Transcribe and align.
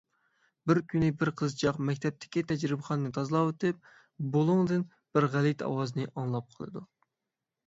بىر 0.69 0.77
كۈنى 0.93 1.09
بىر 1.17 1.29
قىزچاق 1.41 1.77
مەكتەپتىكى 1.89 2.43
تەجرىبىخانىنى 2.51 3.11
تازىلاۋېتىپ 3.19 3.87
بۇلۇڭدىن 4.37 4.87
بىر 5.19 5.29
غەلىتە 5.37 5.69
ئاۋازنى 5.69 6.09
ئاڭلاپ 6.11 6.59
قالىدۇ. 6.59 6.85